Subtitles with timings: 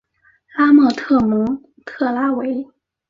[0.57, 2.67] 拉莫特蒙特拉韦。